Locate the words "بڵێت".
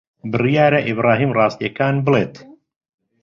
2.05-2.35